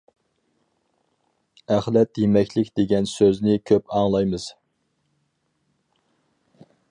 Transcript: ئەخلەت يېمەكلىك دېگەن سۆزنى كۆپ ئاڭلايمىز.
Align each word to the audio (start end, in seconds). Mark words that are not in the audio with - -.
ئەخلەت 1.75 2.21
يېمەكلىك 2.21 2.71
دېگەن 2.79 3.11
سۆزنى 3.13 3.59
كۆپ 3.71 3.95
ئاڭلايمىز. 3.97 4.49